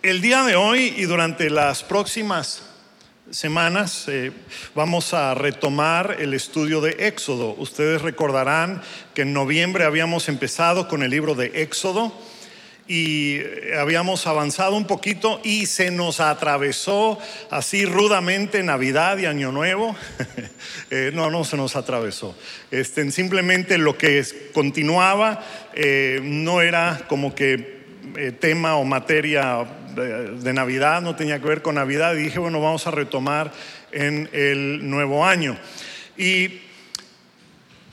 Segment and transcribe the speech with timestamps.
[0.00, 2.62] El día de hoy y durante las próximas
[3.30, 4.30] semanas eh,
[4.76, 7.56] vamos a retomar el estudio de Éxodo.
[7.58, 8.80] Ustedes recordarán
[9.12, 12.12] que en noviembre habíamos empezado con el libro de Éxodo
[12.86, 13.40] y
[13.76, 17.18] habíamos avanzado un poquito y se nos atravesó
[17.50, 19.96] así rudamente Navidad y Año Nuevo.
[20.90, 22.34] Eh, no, no se nos atravesó.
[22.70, 24.24] Este, simplemente lo que
[24.54, 25.44] continuaba
[25.74, 27.78] eh, no era como que
[28.16, 29.66] eh, tema o materia
[29.98, 33.52] de, Navidad, no tenía que ver con Navidad y dije, bueno, vamos a retomar
[33.92, 35.58] en el nuevo año.
[36.16, 36.60] Y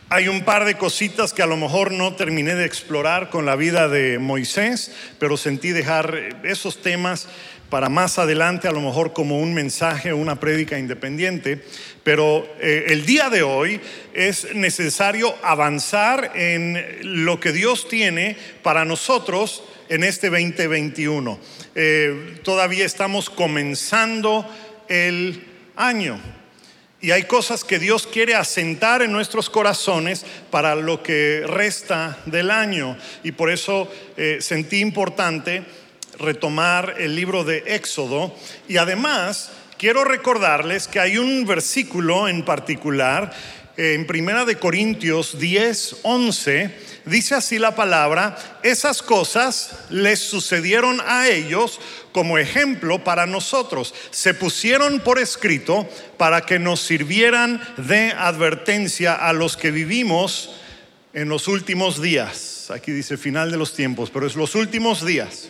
[0.09, 3.55] hay un par de cositas que a lo mejor no terminé de explorar con la
[3.55, 7.27] vida de Moisés, pero sentí dejar esos temas
[7.69, 11.61] para más adelante, a lo mejor como un mensaje o una prédica independiente.
[12.03, 13.81] Pero eh, el día de hoy
[14.13, 21.39] es necesario avanzar en lo que Dios tiene para nosotros en este 2021.
[21.73, 24.47] Eh, todavía estamos comenzando
[24.87, 25.43] el
[25.75, 26.19] año.
[27.01, 32.49] Y hay cosas que Dios quiere asentar en nuestros corazones para lo que resta del
[32.49, 32.97] año.
[33.23, 35.63] Y por eso eh, sentí importante
[36.19, 38.35] retomar el libro de Éxodo.
[38.67, 43.33] Y además quiero recordarles que hay un versículo en particular
[43.77, 51.27] en Primera de Corintios 10, 11 dice así la palabra, esas cosas les sucedieron a
[51.27, 51.79] ellos
[52.11, 53.93] como ejemplo para nosotros.
[54.11, 60.55] Se pusieron por escrito para que nos sirvieran de advertencia a los que vivimos
[61.13, 62.71] en los últimos días.
[62.71, 65.49] Aquí dice final de los tiempos, pero es los últimos días.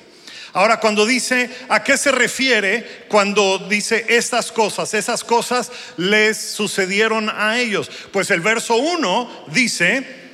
[0.55, 4.93] Ahora, cuando dice, ¿a qué se refiere cuando dice estas cosas?
[4.93, 7.91] Esas cosas les sucedieron a ellos.
[8.13, 10.25] Pues el verso 1 dice,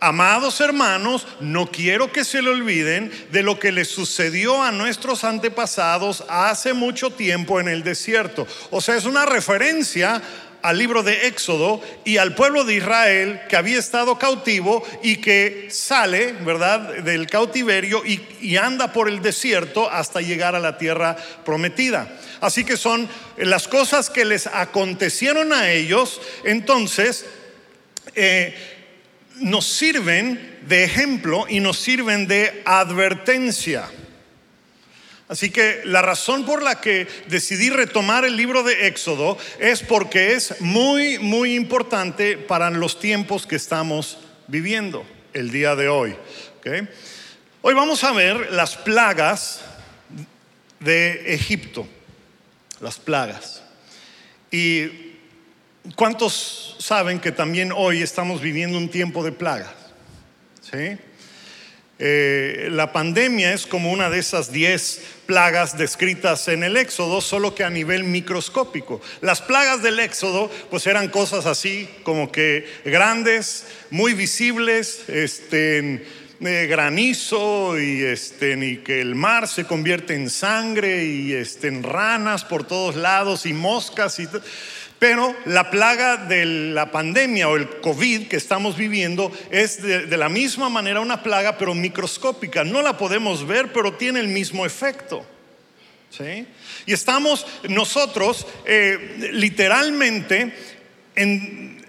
[0.00, 5.24] Amados hermanos, no quiero que se le olviden de lo que les sucedió a nuestros
[5.24, 8.46] antepasados hace mucho tiempo en el desierto.
[8.70, 10.22] O sea, es una referencia
[10.66, 15.68] al libro de Éxodo y al pueblo de Israel que había estado cautivo y que
[15.70, 22.08] sale, ¿verdad?, del cautiverio y, anda por el desierto hasta llegar a la tierra prometida.
[22.40, 27.26] Así que son las cosas que les acontecieron a ellos, entonces,
[28.16, 28.52] eh,
[29.36, 33.88] nos sirven de ejemplo y nos sirven de advertencia.
[35.28, 40.34] Así que la razón por la que decidí retomar el libro de Éxodo es porque
[40.34, 46.16] es muy, muy importante para los tiempos que estamos viviendo el día de hoy.
[47.62, 49.60] Hoy vamos a ver las plagas
[50.80, 51.86] de Egipto,
[52.80, 53.62] las plagas.
[54.50, 55.06] Y
[55.94, 59.74] ¿Cuántos saben que también hoy estamos viviendo un tiempo de plagas?
[60.60, 60.98] ¿Sí?
[61.98, 67.54] Eh, la pandemia es como una de esas diez plagas descritas en el Éxodo, solo
[67.54, 69.00] que a nivel microscópico.
[69.22, 76.04] Las plagas del Éxodo, pues eran cosas así, como que grandes, muy visibles, este,
[76.40, 81.82] eh, granizo y, este, y que el mar se convierte en sangre y este, en
[81.82, 84.28] ranas por todos lados y moscas y
[84.98, 90.28] pero la plaga de la pandemia o el COVID que estamos viviendo es de, la
[90.28, 92.64] misma manera una plaga, pero microscópica.
[92.64, 95.26] No la podemos ver, pero tiene el mismo efecto.
[96.86, 100.54] Y estamos nosotros eh, literalmente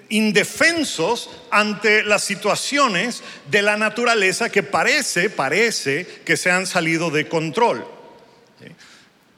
[0.09, 7.29] indefensos ante las situaciones de la naturaleza que parece, parece que se han salido de
[7.29, 7.96] control.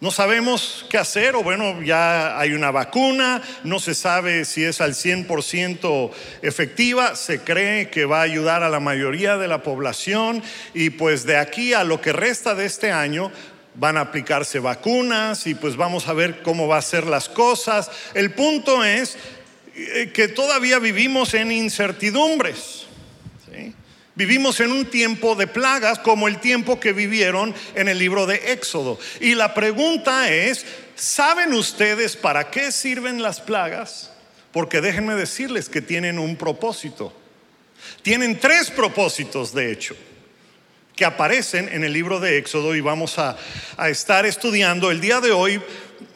[0.02, 4.80] No sabemos qué hacer, o bueno, ya hay una vacuna, no se sabe si es
[4.80, 6.12] al 100%
[6.42, 10.42] efectiva, se cree que va a ayudar a la mayoría de la población
[10.74, 13.30] y pues de aquí a lo que resta de este año
[13.76, 17.92] van a aplicarse vacunas y pues vamos a ver cómo va a ser las cosas.
[18.14, 19.18] El punto es
[19.76, 22.86] eh, que todavía vivimos en incertidumbres.
[24.20, 28.52] Vivimos en un tiempo de plagas como el tiempo que vivieron en el libro de
[28.52, 29.00] Éxodo.
[29.22, 34.12] Y la pregunta es, ¿saben ustedes para qué sirven las plagas?
[34.52, 37.14] Porque déjenme decirles que tienen un propósito.
[38.02, 39.96] Tienen tres propósitos, de hecho,
[40.98, 43.38] que aparecen en el libro de Éxodo y vamos a,
[43.88, 45.62] estar estudiando el día de hoy.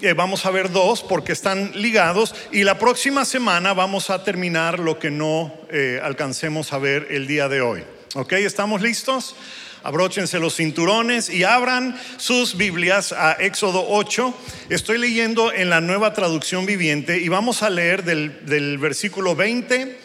[0.01, 4.77] Eh, vamos a ver dos porque están ligados y la próxima semana vamos a terminar
[4.77, 7.83] lo que no eh, alcancemos a ver el día de hoy.
[8.15, 8.33] ¿Ok?
[8.33, 9.35] ¿Estamos listos?
[9.81, 14.31] Abróchense los cinturones y abran sus Biblias a Éxodo 8.
[14.69, 19.97] Estoy leyendo en la nueva traducción viviente y vamos a leer del, del versículo 20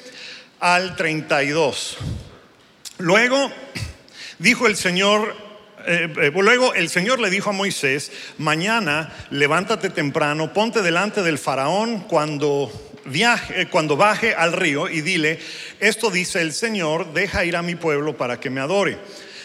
[0.61, 1.99] al 32.
[2.97, 3.53] Luego
[4.39, 5.37] dijo el Señor
[5.87, 11.39] eh, eh, luego el Señor le dijo a Moisés, mañana levántate temprano, ponte delante del
[11.39, 12.71] faraón cuando
[13.09, 15.39] viaje, eh, cuando baje al río y dile,
[15.81, 18.99] esto dice el Señor, deja ir a mi pueblo para que me adore.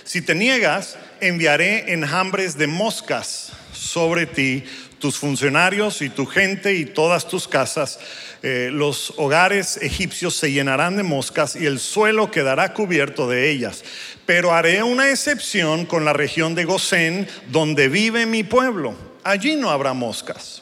[0.04, 4.64] Si te niegas, enviaré enjambres de moscas sobre ti,
[5.00, 8.00] tus funcionarios y tu gente y todas tus casas.
[8.42, 13.84] Eh, los hogares egipcios se llenarán de moscas y el suelo quedará cubierto de ellas.
[14.26, 18.96] Pero haré una excepción con la región de Gosén, donde vive mi pueblo.
[19.24, 20.62] Allí no habrá moscas.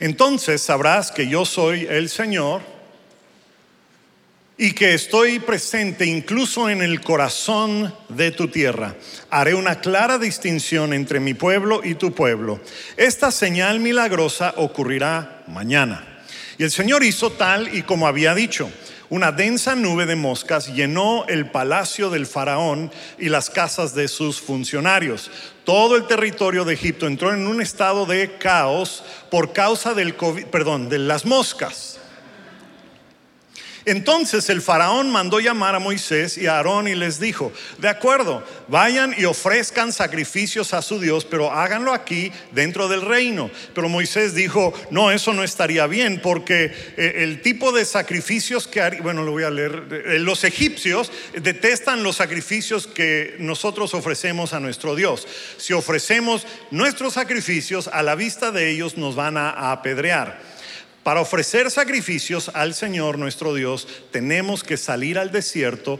[0.00, 2.62] Entonces sabrás que yo soy el Señor
[4.60, 8.96] y que estoy presente incluso en el corazón de tu tierra.
[9.30, 12.60] Haré una clara distinción entre mi pueblo y tu pueblo.
[12.96, 16.04] Esta señal milagrosa ocurrirá mañana.
[16.58, 18.68] Y el Señor hizo tal y como había dicho.
[19.10, 24.40] Una densa nube de moscas llenó el palacio del faraón y las casas de sus
[24.40, 25.30] funcionarios.
[25.68, 30.46] Todo el territorio de Egipto entró en un estado de caos por causa del COVID,
[30.46, 31.97] perdón, de las moscas.
[33.88, 38.44] Entonces el faraón mandó llamar a Moisés y a Aarón y les dijo, de acuerdo,
[38.68, 43.50] vayan y ofrezcan sacrificios a su Dios, pero háganlo aquí dentro del reino.
[43.74, 48.98] Pero Moisés dijo, no, eso no estaría bien porque eh, el tipo de sacrificios que,
[49.02, 54.60] bueno, lo voy a leer, eh, los egipcios detestan los sacrificios que nosotros ofrecemos a
[54.60, 55.26] nuestro Dios.
[55.56, 60.57] Si ofrecemos nuestros sacrificios, a la vista de ellos nos van a apedrear.
[61.08, 65.98] Para ofrecer sacrificios al Señor nuestro Dios, tenemos que salir al desierto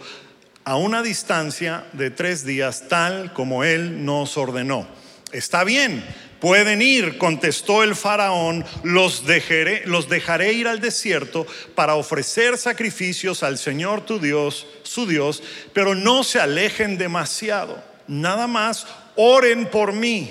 [0.65, 4.87] a una distancia de tres días, tal como Él nos ordenó.
[5.33, 6.05] Está bien,
[6.43, 13.43] pueden ir, contestó el faraón, los dejaré, los dejaré ir al desierto para ofrecer sacrificios
[13.43, 17.83] al Señor tu Dios, su Dios, pero no se alejen demasiado.
[18.09, 20.31] Nada más oren por mí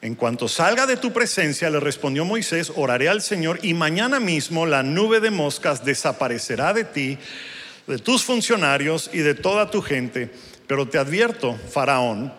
[0.00, 4.64] en cuanto salga de tu presencia, le respondió Moisés, oraré al Señor y mañana mismo
[4.64, 7.18] la nube de moscas desaparecerá de ti,
[7.86, 10.30] de tus funcionarios y de toda tu gente.
[10.68, 12.32] Pero te advierto, Faraón,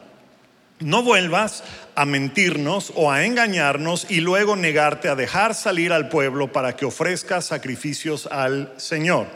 [0.80, 1.64] no vuelvas
[1.96, 6.86] a mentirnos o a engañarnos y luego negarte a dejar salir al pueblo para que
[6.86, 9.28] ofrezca sacrificios al Señor.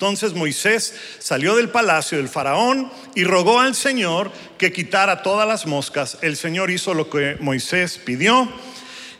[0.00, 5.66] Entonces Moisés salió del palacio del faraón y rogó al Señor que quitara todas las
[5.66, 6.16] moscas.
[6.22, 8.48] El Señor hizo lo que Moisés pidió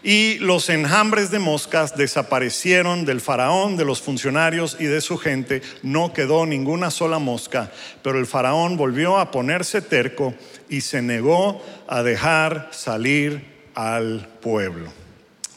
[0.03, 5.61] y los enjambres de moscas desaparecieron del faraón, de los funcionarios y de su gente.
[5.83, 7.71] No quedó ninguna sola mosca,
[8.03, 10.33] pero el faraón volvió a ponerse terco
[10.71, 13.45] y se negó a dejar salir
[13.75, 14.91] al pueblo.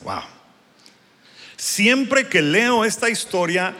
[0.01, 0.33] Wow.
[1.55, 3.73] Siempre que leo esta historia,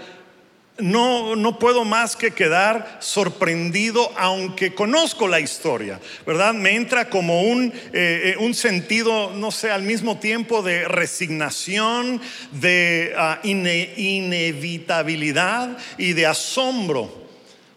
[0.80, 6.56] no, no puedo más que quedar sorprendido, aunque conozco la historia, ¿verdad?
[6.56, 12.20] Me entra como un, eh, eh, un sentido, no sé, al mismo tiempo de resignación,
[12.52, 17.22] de ah, inevitabilidad y de asombro.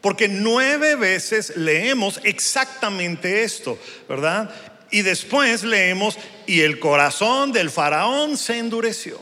[0.00, 3.76] Porque nueve veces leemos exactamente esto,
[4.08, 4.48] ¿verdad?
[4.90, 6.16] Y después leemos,
[6.46, 9.20] y el corazón del faraón se endureció.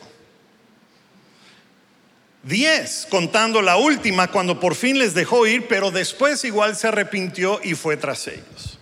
[2.44, 7.58] Diez, contando la última cuando por fin les dejó ir, pero después igual se arrepintió
[7.64, 8.78] y fue tras ellos.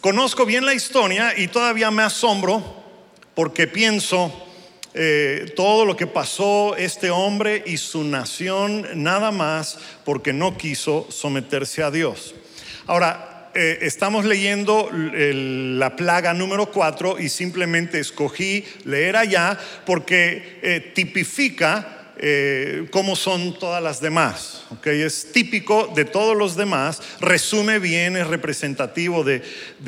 [0.00, 2.82] Conozco bien la historia y todavía me asombro
[3.34, 4.32] porque pienso
[4.94, 11.06] eh, todo lo que pasó este hombre y su nación nada más porque no quiso
[11.08, 12.34] someterse a Dios.
[12.86, 20.92] Ahora, eh, estamos leyendo la plaga número 4 y simplemente escogí leer allá porque eh,
[20.94, 24.64] tipifica eh, cómo son todas las demás.
[24.70, 25.02] ¿okay?
[25.02, 29.42] Es típico de todos los demás, resume bien, es representativo de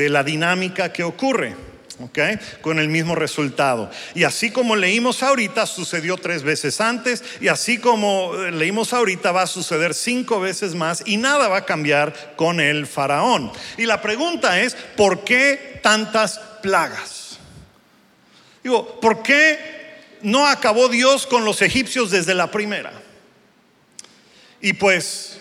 [0.08, 1.73] la dinámica que ocurre.
[2.00, 3.88] Okay, con el mismo resultado.
[4.16, 9.30] Y así como leímos ahorita, sucedió tres veces antes, y así como eh, leímos ahorita,
[9.30, 13.52] va a suceder cinco veces más, y nada va a cambiar con el faraón.
[13.78, 17.38] Y la pregunta es, ¿por qué tantas plagas?
[18.64, 19.56] Digo, ¿por qué
[20.22, 22.92] no acabó Dios con los egipcios desde la primera?
[24.60, 25.38] Y pues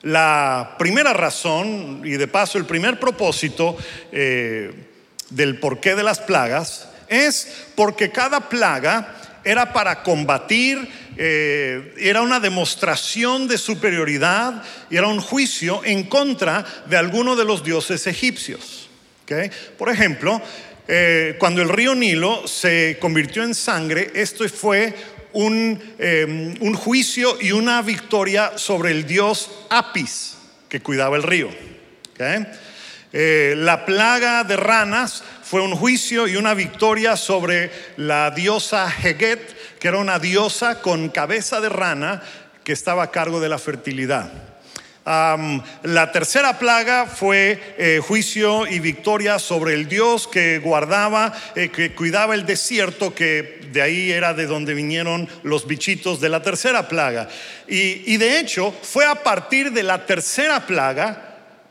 [0.00, 3.76] la primera razón, y de paso el primer propósito,
[4.12, 4.87] eh,
[5.30, 12.40] del porqué de las plagas es porque cada plaga era para combatir, eh, era una
[12.40, 18.88] demostración de superioridad y era un juicio en contra de alguno de los dioses egipcios.
[19.76, 20.40] Por ejemplo,
[20.86, 24.94] eh, cuando el río Nilo se convirtió en sangre, esto fue
[25.32, 30.36] un, eh, un juicio y una victoria sobre el dios Apis
[30.68, 31.48] que cuidaba el río.
[33.12, 39.78] Eh, la plaga de ranas fue un juicio y una victoria sobre la diosa Heget,
[39.78, 42.22] que era una diosa con cabeza de rana
[42.64, 44.30] que estaba a cargo de la fertilidad.
[45.06, 51.94] la tercera plaga fue eh, juicio y victoria sobre el Dios que guardaba, eh, que
[51.94, 56.88] cuidaba el desierto, que de ahí era de donde vinieron los bichitos de la tercera
[56.88, 57.26] plaga.
[57.66, 61.27] y de hecho fue a partir de la tercera plaga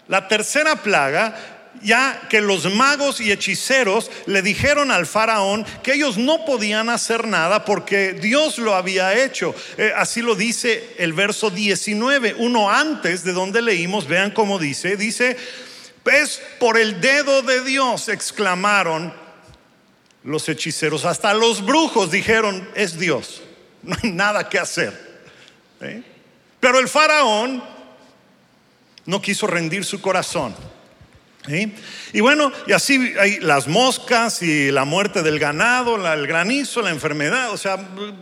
[0.08, 1.36] la tercera plaga,
[1.82, 7.28] ya que los magos y hechiceros le dijeron al faraón que ellos no podían hacer
[7.28, 9.54] nada porque Dios lo había hecho.
[9.78, 14.98] Eh, así lo dice el verso 19, uno antes de donde leímos, vean cómo dice,
[14.98, 15.38] dice,
[16.04, 19.14] pues por el dedo de Dios exclamaron
[20.24, 23.42] los hechiceros, hasta los brujos dijeron, es Dios,
[23.84, 25.22] no hay nada que hacer.
[25.82, 26.02] ¿eh?
[26.60, 27.77] Pero el faraón
[29.08, 30.56] no quiso rendir su corazón.
[32.14, 36.90] Y bueno, y así hay las moscas y la muerte del ganado, el granizo, la
[36.90, 37.78] enfermedad, o sea,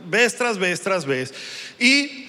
[0.05, 1.33] vez tras vez tras vez.
[1.79, 2.27] Y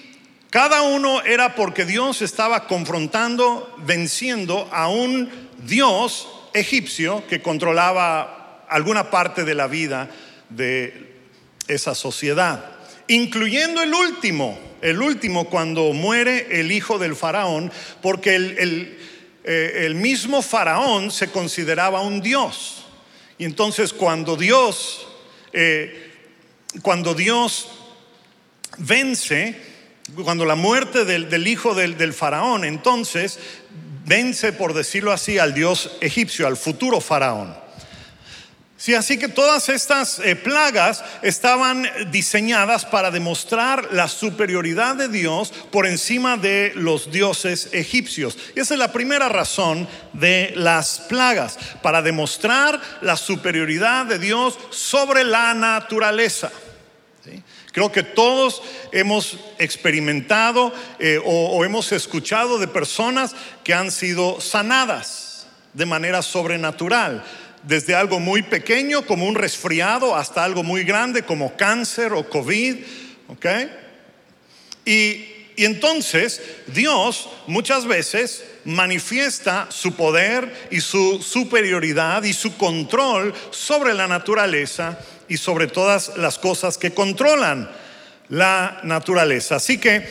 [0.48, 9.10] cada uno era porque Dios estaba confrontando, venciendo a un Dios egipcio que controlaba alguna
[9.10, 10.08] parte de la vida
[10.48, 11.14] de
[11.68, 12.75] esa sociedad,
[13.08, 17.72] incluyendo el último, el último cuando muere el hijo del faraón,
[18.02, 18.98] porque el,
[19.44, 22.84] eh, mismo faraón se consideraba un dios.
[23.38, 25.06] Y entonces cuando Dios,
[25.52, 26.12] eh,
[26.82, 27.68] cuando Dios
[28.78, 29.56] vence,
[30.24, 33.38] cuando la muerte del, hijo del, del faraón, entonces
[34.04, 37.65] vence, por decirlo así, al dios egipcio, al futuro faraón.
[38.78, 45.50] Sí, así que todas estas eh, plagas estaban diseñadas para demostrar la superioridad de Dios
[45.70, 48.36] por encima de los dioses egipcios.
[48.54, 54.58] Y esa es la primera razón de las plagas, para demostrar la superioridad de Dios
[54.70, 56.52] sobre la naturaleza.
[57.72, 65.46] Creo que todos hemos experimentado eh, o hemos escuchado de personas que han sido sanadas
[65.72, 67.22] de manera sobrenatural
[67.66, 72.76] desde algo muy pequeño como un resfriado hasta algo muy grande como cáncer o COVID.
[73.28, 73.46] ¿ok?
[74.84, 83.34] Y, y entonces Dios muchas veces manifiesta su poder y su superioridad y su control
[83.50, 87.68] sobre la naturaleza y sobre todas las cosas que controlan
[88.28, 89.56] la naturaleza.
[89.56, 90.06] Así que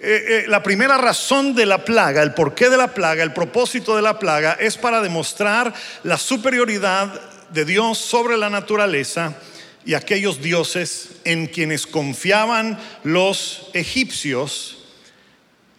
[0.00, 3.96] eh, eh, la primera razón de la plaga, el porqué de la plaga, el propósito
[3.96, 5.74] de la plaga es para demostrar
[6.04, 9.36] la superioridad de Dios sobre la naturaleza
[9.84, 14.84] y aquellos dioses en quienes confiaban los egipcios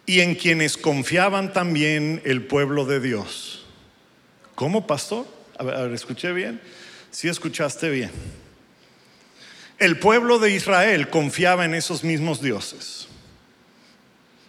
[0.06, 3.66] y en quienes confiaban también el pueblo de Dios.
[4.56, 5.28] ¿Cómo, pastor?
[5.58, 6.60] A ver, escuché bien.
[7.12, 8.12] Sí, escuchaste bien.
[9.78, 13.09] El pueblo de Israel confiaba en esos mismos dioses.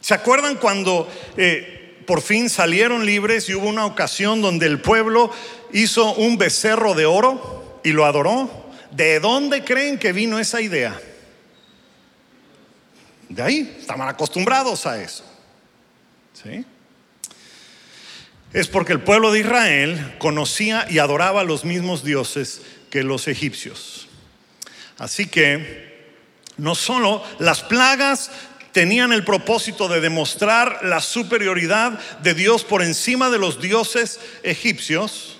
[0.01, 5.31] ¿Se acuerdan cuando eh, por fin salieron libres y hubo una ocasión donde el pueblo
[5.73, 8.71] hizo un becerro de oro y lo adoró?
[8.91, 10.99] ¿De dónde creen que vino esa idea?
[13.29, 15.25] De ahí, estaban acostumbrados a eso.
[16.33, 16.65] ¿Sí?
[18.53, 23.29] Es porque el pueblo de Israel conocía y adoraba a los mismos dioses que los
[23.29, 24.09] egipcios.
[24.99, 25.91] Así que
[26.57, 28.31] no solo las plagas
[28.73, 35.39] tenían el propósito de demostrar la superioridad de Dios por encima de los dioses egipcios.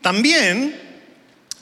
[0.00, 0.80] También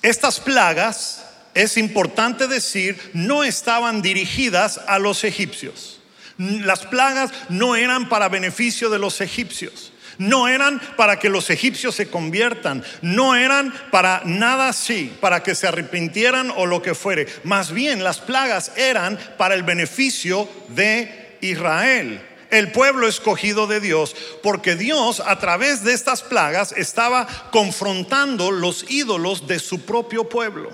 [0.02, 1.24] estas plagas,
[1.54, 6.00] es importante decir, no estaban dirigidas a los egipcios.
[6.36, 9.93] Las plagas no eran para beneficio de los egipcios.
[10.18, 15.54] No eran para que los egipcios se conviertan, no eran para nada así, para que
[15.54, 17.26] se arrepintieran o lo que fuere.
[17.44, 24.14] Más bien las plagas eran para el beneficio de Israel, el pueblo escogido de Dios,
[24.42, 30.70] porque Dios a través de estas plagas estaba confrontando los ídolos de su propio pueblo.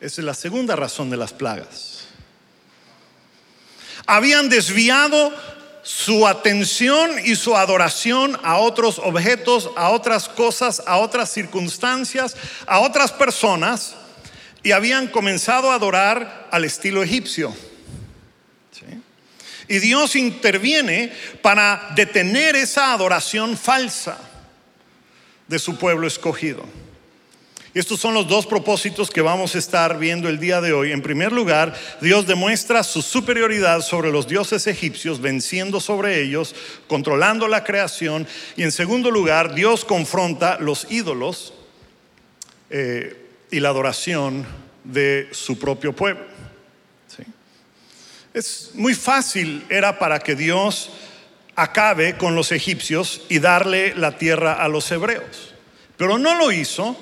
[0.00, 2.04] Esa es la segunda razón de las plagas.
[4.06, 5.32] Habían desviado
[5.84, 12.36] su atención y su adoración a otros objetos, a otras cosas, a otras circunstancias,
[12.66, 13.94] a otras personas,
[14.62, 17.54] y habían comenzado a adorar al estilo egipcio.
[19.68, 24.18] Y Dios interviene para detener esa adoración falsa
[25.46, 26.64] de su pueblo escogido.
[27.74, 30.92] Estos son los dos propósitos que vamos a estar viendo el día de hoy.
[30.92, 36.54] En primer lugar, Dios demuestra su superioridad sobre los dioses egipcios, venciendo sobre ellos,
[36.86, 38.28] controlando la creación.
[38.56, 41.52] Y en segundo lugar, Dios confronta los ídolos
[42.70, 44.46] eh, y la adoración
[44.84, 46.26] de su propio pueblo.
[48.32, 50.90] Es muy fácil, era para que Dios
[51.56, 55.54] acabe con los egipcios y darle la tierra a los hebreos.
[55.96, 56.96] Pero no lo hizo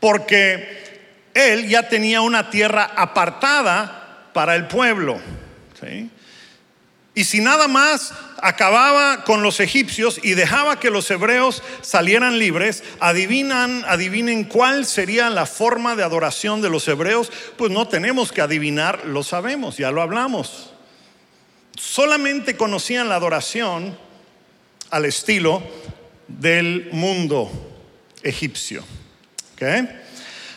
[0.00, 0.78] porque
[1.34, 5.20] él ya tenía una tierra apartada para el pueblo.
[7.14, 12.84] Y si nada más acababa con los egipcios y dejaba que los hebreos salieran libres,
[13.00, 18.40] adivinan, adivinen cuál sería la forma de adoración de los hebreos, pues no tenemos que
[18.40, 20.72] adivinar, lo sabemos, ya lo hablamos.
[21.76, 23.98] Solamente conocían la adoración
[24.90, 25.62] al estilo
[26.28, 27.50] del mundo
[28.22, 28.84] egipcio.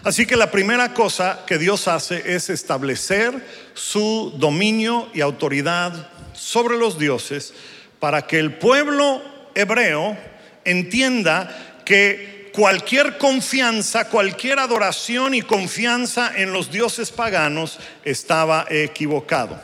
[0.03, 6.77] Así que la primera cosa que Dios hace es establecer su dominio y autoridad sobre
[6.77, 7.53] los dioses
[7.99, 9.21] para que el pueblo
[9.53, 10.17] hebreo
[10.65, 19.59] entienda que cualquier confianza, cualquier adoración y confianza en los dioses paganos estaba equivocado.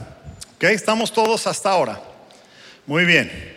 [0.56, 0.64] ¿Ok?
[0.66, 2.02] Estamos todos hasta ahora.
[2.86, 3.56] Muy bien.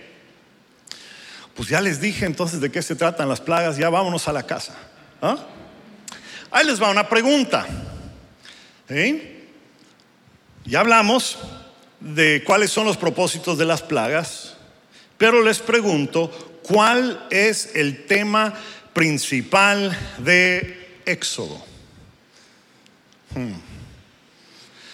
[1.54, 4.44] Pues ya les dije entonces de qué se tratan las plagas, ya vámonos a la
[4.44, 4.74] casa.
[5.20, 5.36] ¿Ah?
[6.50, 7.66] Ahí les va una pregunta.
[10.64, 11.38] Ya hablamos
[12.00, 14.56] de cuáles son los propósitos de las plagas,
[15.16, 18.54] pero les pregunto, ¿cuál es el tema
[18.92, 21.64] principal de Éxodo?
[23.34, 23.54] Hmm.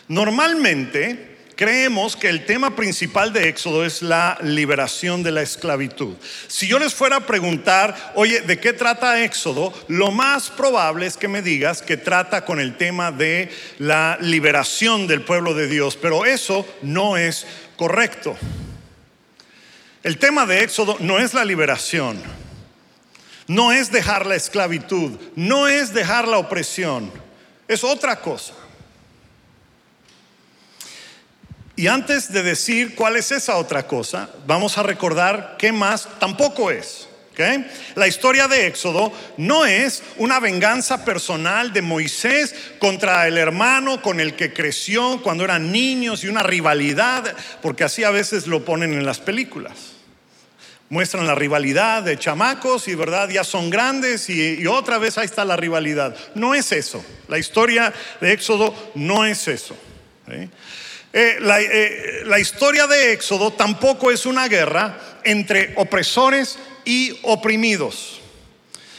[0.08, 6.14] Normalmente, creemos que el tema principal de Éxodo es la liberación de la esclavitud.
[6.46, 9.72] Si yo les fuera a preguntar, oye, ¿de qué trata Éxodo?
[9.88, 15.06] Lo más probable es que me digas que trata con el tema de la liberación
[15.06, 17.46] del pueblo de Dios, pero eso no es
[17.76, 18.36] correcto.
[20.02, 22.22] El tema de Éxodo no es la liberación,
[23.48, 27.10] no es dejar la esclavitud, no es dejar la opresión,
[27.66, 28.52] es otra cosa.
[31.76, 36.70] Y antes de decir cuál es esa otra cosa, vamos a recordar qué más tampoco
[36.70, 37.06] es.
[37.94, 44.20] La historia de Éxodo no es una venganza personal de Moisés contra el hermano con
[44.20, 48.94] el que creció cuando eran niños y una rivalidad, porque así a veces lo ponen
[48.94, 49.74] en las películas.
[50.88, 55.44] Muestran la rivalidad de chamacos y verdad ya son grandes y, otra vez ahí está
[55.44, 56.16] la rivalidad.
[56.34, 57.04] No es eso.
[57.28, 59.76] La historia de Éxodo no es eso.
[61.18, 68.20] Eh, eh, la, historia de Éxodo tampoco es una guerra entre opresores y oprimidos.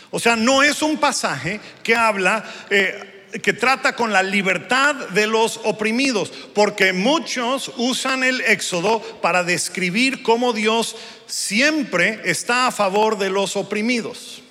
[0.10, 5.28] O sea, no es un pasaje que habla, eh, que trata con la libertad de
[5.28, 10.96] los oprimidos, porque muchos usan el Éxodo para describir cómo Dios
[11.28, 14.42] siempre está a favor de los oprimidos.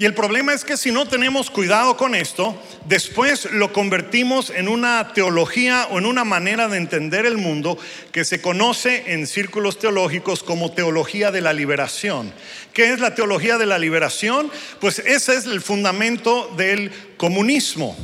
[0.00, 4.66] Y el problema es que si no tenemos cuidado con esto, después lo convertimos en
[4.66, 7.76] una teología o en una manera de entender el mundo
[8.10, 12.32] que se conoce en círculos teológicos como teología de la liberación.
[12.72, 14.50] ¿Qué es la teología de la liberación?
[14.80, 17.94] Pues ese es el fundamento del comunismo,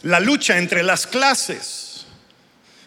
[0.00, 1.83] la lucha entre las clases.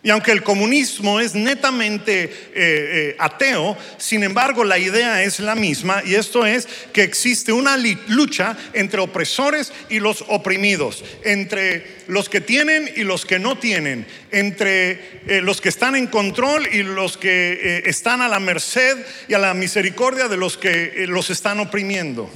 [0.07, 5.53] Y aunque el comunismo es netamente eh, eh, ateo, sin embargo la idea es la
[5.53, 12.29] misma y esto es que existe una lucha entre opresores y los oprimidos, entre los
[12.29, 16.83] que tienen y los que no tienen, entre eh, los que están en control y
[16.83, 18.95] los que están a la merced
[19.27, 22.31] y a la misericordia de los que los están oprimiendo.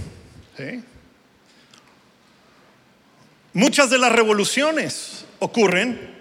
[3.54, 6.20] Muchas de las revoluciones ocurren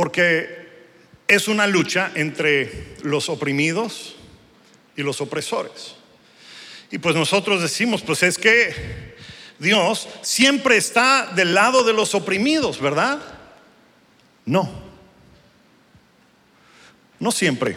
[0.00, 0.48] porque
[1.28, 4.16] es una lucha entre los oprimidos
[4.96, 5.94] y los opresores.
[6.90, 9.14] Y pues nosotros decimos, pues es que
[9.58, 13.20] Dios siempre está del lado de los oprimidos, ¿verdad?
[14.46, 14.72] No.
[17.18, 17.76] No siempre.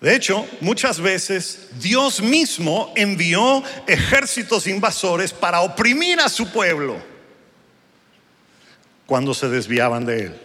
[0.00, 7.17] De hecho, muchas veces Dios mismo envió ejércitos invasores para oprimir a su pueblo
[9.08, 10.40] cuando se desviaban de él.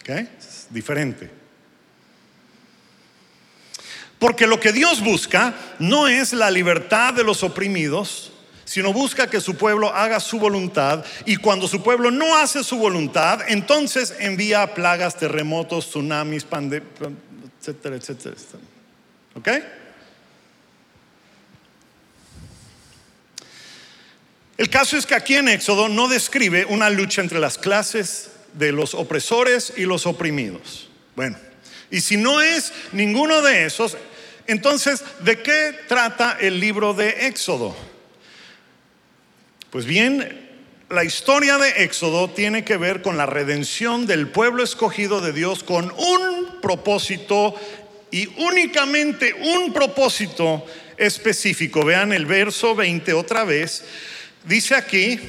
[0.00, 0.08] ¿Ok?
[0.08, 1.30] Es diferente.
[4.18, 8.32] Porque lo que Dios busca no es la libertad de los oprimidos,
[8.64, 12.78] sino busca que su pueblo haga su voluntad y cuando su pueblo no hace su
[12.78, 16.88] voluntad, entonces envía plagas, terremotos, tsunamis, pandemias,
[17.60, 18.36] etcétera, etcétera.
[19.34, 19.48] ¿Ok?
[24.60, 28.72] El caso es que aquí en Éxodo no describe una lucha entre las clases de
[28.72, 30.90] los opresores y los oprimidos.
[31.16, 31.38] Bueno,
[31.90, 33.96] y si no es ninguno de esos,
[34.46, 37.74] entonces, ¿de qué trata el libro de Éxodo?
[39.70, 40.50] Pues bien,
[40.90, 45.64] la historia de Éxodo tiene que ver con la redención del pueblo escogido de Dios
[45.64, 47.54] con un propósito
[48.10, 50.66] y únicamente un propósito
[50.98, 51.82] específico.
[51.82, 53.84] Vean el verso 20 otra vez.
[54.44, 55.20] Dice aquí,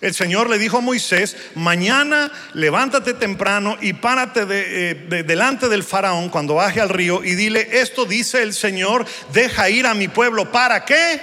[0.00, 4.94] el Señor le dijo a Moisés, mañana levántate temprano y párate eh,
[5.24, 9.86] delante del faraón cuando baje al río y dile, esto dice el Señor, deja ir
[9.86, 10.52] a mi pueblo.
[10.52, 11.20] ¿Para qué?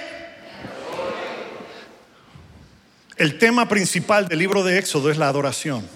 [3.16, 5.88] El tema principal del libro de Éxodo es la adoración,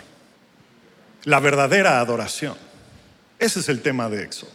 [1.24, 2.57] la verdadera adoración.
[3.40, 4.52] Ese es el tema de Éxodo.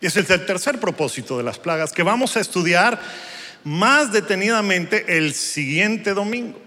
[0.00, 3.00] Y es el tercer propósito de las plagas que vamos a estudiar
[3.64, 6.60] más detenidamente el siguiente domingo.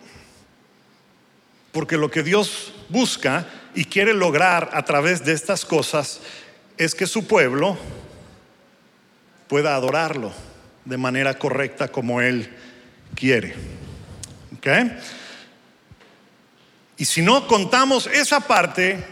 [1.72, 6.22] Porque lo que Dios busca y quiere lograr a través de estas cosas
[6.78, 7.78] es que su pueblo
[9.48, 10.34] pueda adorarlo
[10.86, 12.50] de manera correcta como Él
[13.16, 13.56] quiere.
[16.98, 19.04] Y si no contamos esa parte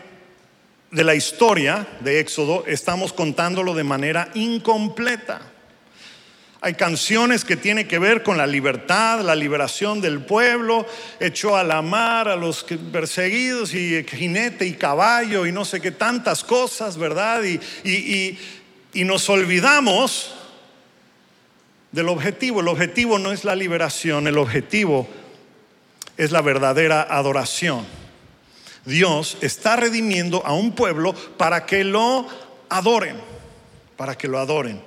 [0.89, 5.41] de la historia de Éxodo, estamos contándolo de manera incompleta.
[6.65, 10.88] Hay canciones que tienen que ver con la libertad, la liberación del pueblo,
[11.19, 15.91] echó a la mar a los perseguidos y jinete y caballo y no sé qué
[15.91, 17.43] tantas cosas, ¿verdad?
[17.43, 18.39] Y,
[18.93, 20.36] nos olvidamos
[21.91, 22.62] del objetivo.
[22.62, 25.10] El objetivo no es la liberación, el objetivo
[26.15, 27.86] es la verdadera adoración.
[28.86, 32.26] Dios está redimiendo a un pueblo para que lo
[32.69, 33.17] adoren,
[33.97, 34.82] para que lo adoren.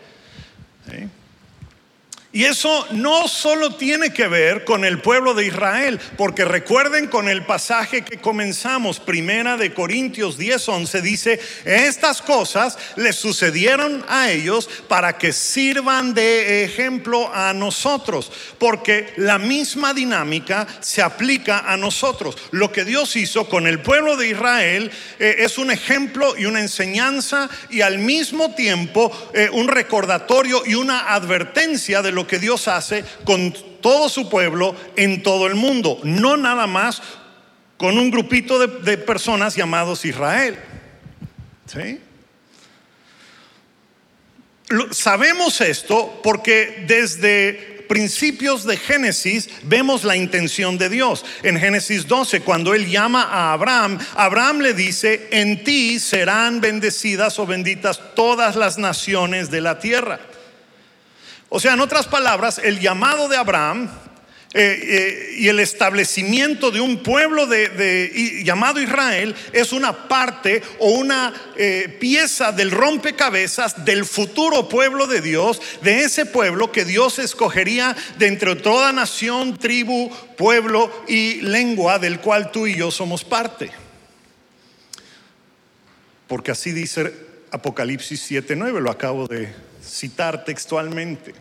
[2.36, 7.30] Y eso no solo tiene que ver con el pueblo de Israel, porque recuerden con
[7.30, 14.30] el pasaje que comenzamos, primera de Corintios 10, 11, dice, estas cosas les sucedieron a
[14.30, 21.78] ellos para que sirvan de ejemplo a nosotros, porque la misma dinámica se aplica a
[21.78, 22.36] nosotros.
[22.50, 26.60] Lo que Dios hizo con el pueblo de Israel eh, es un ejemplo y una
[26.60, 32.68] enseñanza y al mismo tiempo eh, un recordatorio y una advertencia de lo que Dios
[32.68, 37.02] hace con todo su pueblo en todo el mundo, no nada más
[37.76, 40.58] con un grupito de, personas llamados Israel.
[41.66, 42.00] ¿Sí?
[44.90, 51.24] Sabemos esto porque desde principios de Génesis vemos la intención de Dios.
[51.42, 57.38] En Génesis 12, cuando Él llama a Abraham, Abraham le dice, en ti serán bendecidas
[57.38, 60.18] o benditas todas las naciones de la tierra.
[61.48, 63.88] O sea, en otras palabras, el llamado de Abraham
[64.58, 67.46] eh, eh, y el establecimiento de un pueblo
[68.42, 75.20] llamado Israel es una parte o una eh, pieza del rompecabezas del futuro pueblo de
[75.20, 81.98] Dios, de ese pueblo que Dios escogería de entre toda nación, tribu, pueblo y lengua
[81.98, 83.70] del cual tú y yo somos parte.
[86.28, 87.12] Porque así dice
[87.50, 91.34] Apocalipsis 7:9, lo acabo de citar textualmente.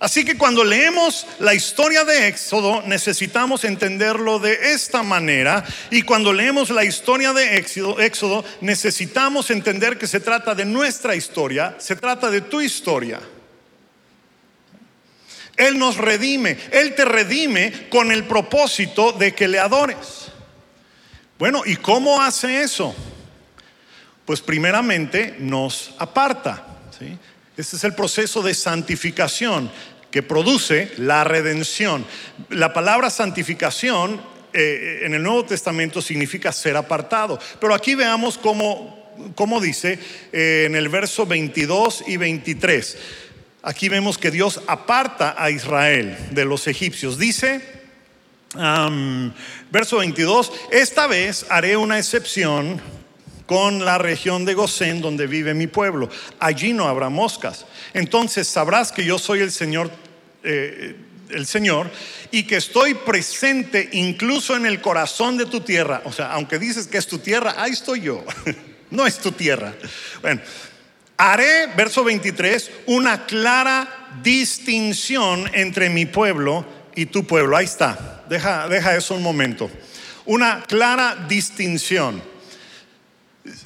[0.00, 6.32] Así que cuando leemos la historia de Éxodo necesitamos entenderlo de esta manera y cuando
[6.32, 11.96] leemos la historia de Éxodo, Éxodo necesitamos entender que se trata de nuestra historia, se
[11.96, 13.20] trata de tu historia.
[15.56, 20.26] Él nos redime, Él te redime con el propósito de que le adores.
[21.38, 22.94] Bueno, ¿y cómo hace eso?
[24.24, 26.66] Pues primeramente nos aparta.
[26.98, 27.18] ¿sí?
[27.56, 29.70] Este es el proceso de santificación
[30.10, 32.04] que produce la redención.
[32.50, 34.20] La palabra santificación
[34.52, 37.38] eh, en el Nuevo Testamento significa ser apartado.
[37.60, 39.98] Pero aquí veamos cómo, dice
[40.32, 42.96] eh, en el verso 22 y 23.
[43.62, 47.18] Aquí vemos que Dios aparta a Israel de los egipcios.
[47.18, 47.60] Dice,
[49.70, 52.80] verso 22, esta vez haré una excepción
[53.46, 56.08] con la región de Gosén donde vive mi pueblo.
[56.38, 57.66] Allí no habrá moscas.
[57.92, 59.90] Entonces sabrás que yo soy el Señor,
[60.42, 60.96] eh,
[61.30, 61.90] el Señor,
[62.30, 66.02] y que estoy presente incluso en el corazón de tu tierra.
[66.04, 68.24] O sea, aunque dices que es tu tierra, ahí estoy yo.
[68.90, 69.74] no es tu tierra.
[70.22, 70.40] Bueno,
[71.16, 77.56] haré, verso 23, una clara distinción entre mi pueblo y tu pueblo.
[77.56, 78.24] Ahí está.
[78.28, 79.70] Deja, deja eso un momento.
[80.24, 82.33] Una clara distinción.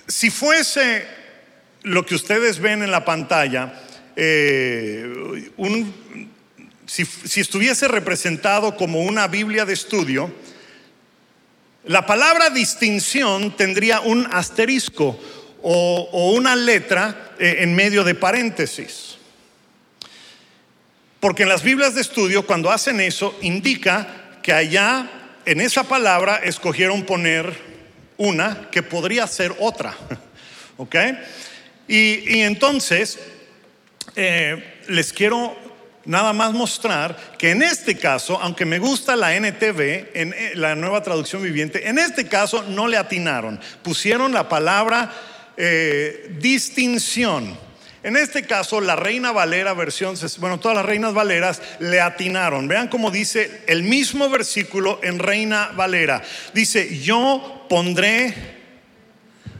[0.07, 1.07] Si fuese
[1.83, 3.81] lo que ustedes ven en la pantalla,
[4.17, 5.51] eh,
[6.87, 10.33] si, si estuviese representado como una Biblia de estudio,
[11.85, 15.19] la palabra distinción tendría un asterisco
[15.63, 19.17] o, o una letra eh, en medio de paréntesis.
[21.21, 25.09] Porque en las Biblias de estudio, cuando hacen eso, indica que allá
[25.47, 27.78] en esa palabra escogieron poner
[28.19, 29.97] una que podría ser otra.
[30.77, 30.95] ¿Ok?
[31.89, 33.19] Y, y entonces,
[34.15, 35.57] eh, les quiero
[36.05, 40.75] nada más mostrar que en este caso, aunque me gusta la NTV, en eh, la
[40.75, 43.61] nueva traducción viviente, en este caso no le atinaron.
[43.83, 45.13] Pusieron la palabra
[45.57, 47.57] eh, distinción.
[48.03, 52.69] En este caso, la Reina Valera versión, bueno, todas las Reinas Valeras le atinaron.
[52.69, 56.23] Vean cómo dice el mismo versículo en Reina Valera.
[56.55, 58.59] Dice, yo pondré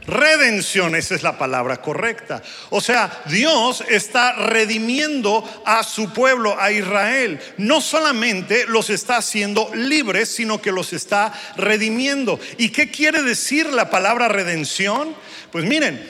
[0.09, 2.41] redención, esa es la palabra correcta.
[2.69, 7.39] O sea, Dios está redimiendo a su pueblo, a Israel.
[7.57, 12.39] No solamente los está haciendo libres, sino que los está redimiendo.
[12.57, 15.15] ¿Y qué quiere decir la palabra redención?
[15.51, 16.01] Pues miren,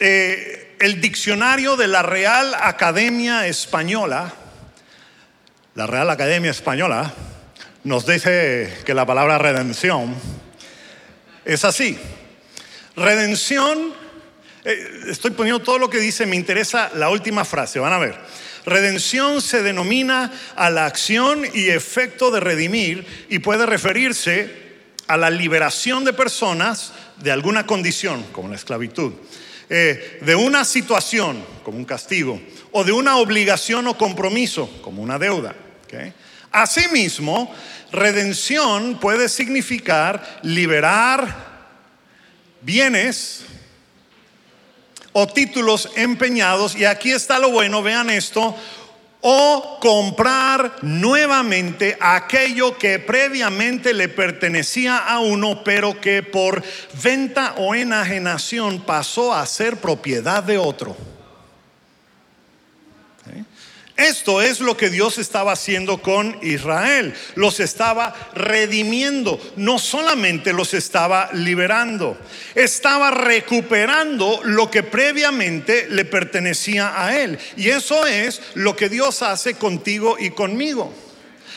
[0.00, 4.32] eh, el diccionario de la Real Academia Española,
[5.74, 7.12] la Real Academia Española,
[7.84, 10.14] nos dice que la palabra redención
[11.44, 11.98] es así.
[12.96, 13.92] Redención,
[14.64, 18.16] eh, estoy poniendo todo lo que dice, me interesa la última frase, van a ver.
[18.64, 24.68] Redención se denomina a la acción y efecto de redimir y puede referirse
[25.06, 29.12] a la liberación de personas de alguna condición, como la esclavitud
[29.70, 32.40] eh, de una situación, como un castigo,
[32.72, 35.54] o de una obligación o compromiso, como una deuda.
[36.50, 37.54] Asimismo,
[37.92, 41.46] redención puede significar liberar
[42.60, 43.44] bienes
[45.12, 48.56] o títulos empeñados, y aquí está lo bueno, vean esto,
[49.20, 56.62] o comprar nuevamente aquello que previamente le pertenecía a uno, pero que por
[57.02, 60.96] venta o enajenación pasó a ser propiedad de otro.
[63.98, 67.12] Esto es lo que Dios estaba haciendo con Israel.
[67.34, 69.40] Los estaba redimiendo.
[69.56, 72.16] No solamente los estaba liberando,
[72.54, 77.40] estaba recuperando lo que previamente le pertenecía a Él.
[77.56, 80.94] Y eso es lo que Dios hace contigo y conmigo.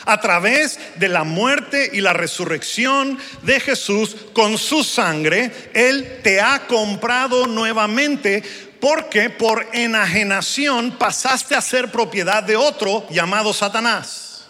[0.04, 6.40] A través de la muerte y la resurrección de Jesús, con su sangre, Él te
[6.40, 8.42] ha comprado nuevamente
[8.82, 14.48] porque por enajenación pasaste a ser propiedad de otro llamado Satanás.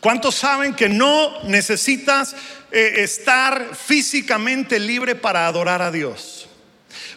[0.00, 2.34] ¿Cuántos saben que no necesitas
[2.72, 6.41] eh, estar físicamente libre para adorar a Dios?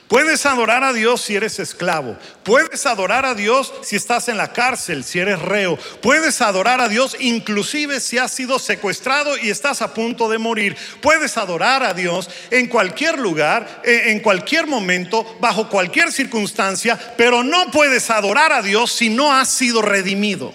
[0.07, 2.15] Puedes adorar a Dios si eres esclavo.
[2.43, 5.79] Puedes adorar a Dios si estás en la cárcel, si eres reo.
[6.01, 10.77] Puedes adorar a Dios inclusive si has sido secuestrado y estás a punto de morir.
[11.01, 17.43] Puedes adorar a Dios en cualquier lugar, e, en cualquier momento, bajo cualquier circunstancia, pero
[17.43, 20.53] no puedes adorar a Dios si no has sido redimido.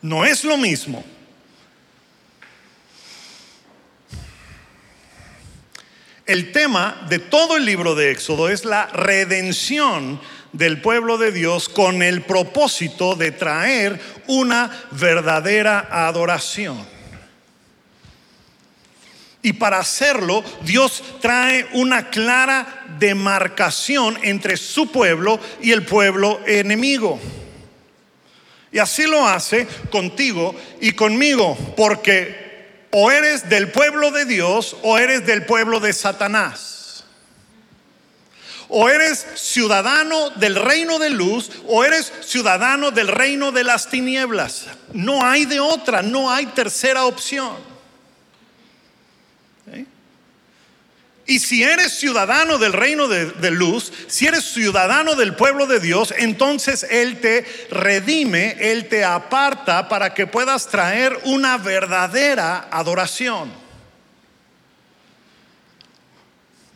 [0.00, 1.04] No es lo mismo.
[6.32, 10.18] El tema de todo el libro de Éxodo es la redención
[10.54, 16.86] del pueblo de Dios con el propósito de traer una verdadera adoración.
[19.42, 27.20] Y para hacerlo, Dios trae una clara demarcación entre su pueblo y el pueblo enemigo.
[28.72, 32.41] Y así lo hace contigo y conmigo, porque
[32.94, 37.04] o eres del pueblo de Dios o eres del pueblo de Satanás.
[38.68, 44.66] O eres ciudadano del reino de luz o eres ciudadano del reino de las tinieblas.
[44.92, 47.71] No hay de otra, no hay tercera opción.
[51.24, 56.12] Y si eres ciudadano del reino de, luz, si eres ciudadano del pueblo de Dios,
[56.18, 63.52] entonces Él te redime, Él te aparta para que puedas traer una verdadera adoración.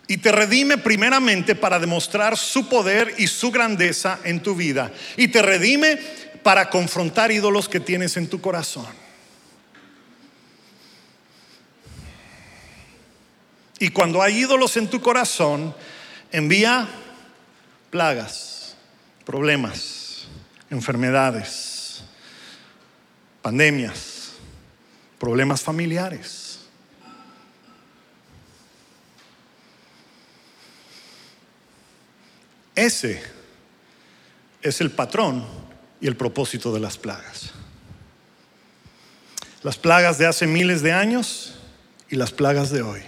[0.09, 4.93] Y te redime primeramente para demostrar su poder y su grandeza en tu vida.
[5.17, 5.99] Y te redime
[6.45, 9.06] para confrontar ídolos que tienes en tu corazón.
[13.79, 15.75] Y cuando hay ídolos en tu corazón,
[16.33, 16.89] envía
[17.91, 18.77] plagas,
[19.25, 20.27] problemas,
[20.71, 22.03] enfermedades,
[23.43, 24.33] pandemias,
[25.19, 26.61] problemas familiares.
[32.75, 33.23] Ese
[34.61, 35.47] es el patrón
[36.01, 37.53] y el propósito de las plagas.
[39.63, 41.55] Las plagas de hace miles de años
[42.11, 43.03] y las plagas de hoy.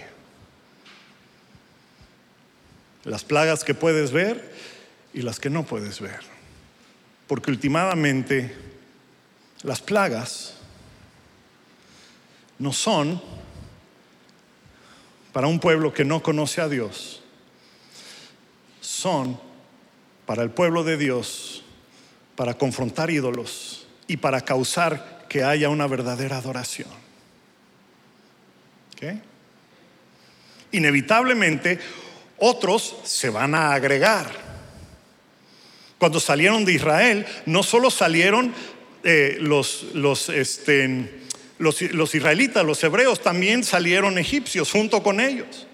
[3.03, 4.53] Las plagas que puedes ver
[5.13, 6.19] y las que no puedes ver.
[7.27, 8.55] Porque últimamente
[9.63, 10.55] las plagas
[12.57, 13.21] no son
[15.31, 17.21] para un pueblo que no conoce a Dios,
[18.81, 19.39] son
[20.25, 21.63] para el pueblo de Dios,
[22.35, 26.89] para confrontar ídolos y para causar que haya una verdadera adoración.
[30.71, 31.79] Inevitablemente,
[32.39, 34.49] otros se van a agregar.
[35.97, 38.53] Cuando salieron de Israel, no solo salieron
[39.03, 41.23] eh, los, los, este,
[41.57, 45.67] los, los israelitas, los hebreos, también salieron egipcios junto con ellos.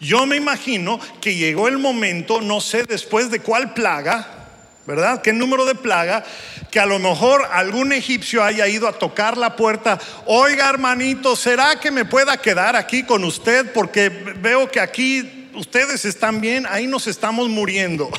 [0.00, 4.38] Yo me imagino que llegó el momento, no sé después de cuál plaga,
[4.86, 5.20] ¿verdad?
[5.20, 6.24] ¿Qué número de plaga?
[6.70, 9.98] Que a lo mejor algún egipcio haya ido a tocar la puerta.
[10.24, 13.70] Oiga, hermanito, ¿será que me pueda quedar aquí con usted?
[13.72, 18.10] Porque veo que aquí ustedes están bien, ahí nos estamos muriendo.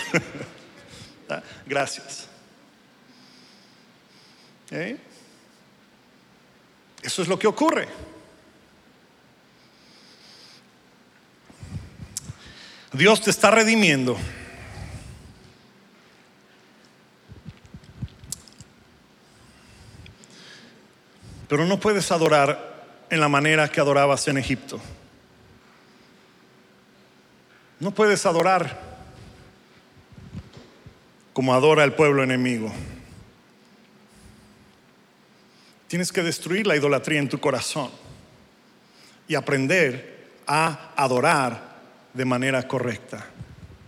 [1.31, 2.27] Ah, gracias.
[4.71, 4.97] ¿Eh?
[7.03, 7.87] Eso es lo que ocurre.
[12.93, 14.17] Dios te está redimiendo.
[21.47, 24.81] Pero no puedes adorar en la manera que adorabas en Egipto.
[27.79, 28.89] No puedes adorar
[31.33, 32.71] como adora el pueblo enemigo.
[35.87, 37.89] Tienes que destruir la idolatría en tu corazón
[39.27, 41.77] y aprender a adorar
[42.13, 43.25] de manera correcta.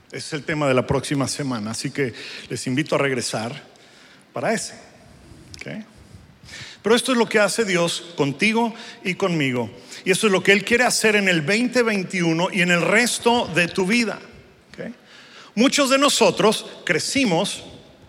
[0.08, 2.14] Ese es el tema de la próxima semana, así que
[2.50, 3.62] les invito a regresar
[4.34, 4.76] para ese.
[6.82, 9.70] Pero esto es lo que hace Dios contigo y conmigo.
[10.04, 13.48] Y esto es lo que Él quiere hacer en el 2021 y en el resto
[13.54, 14.20] de tu vida.
[15.54, 17.64] Muchos de nosotros crecimos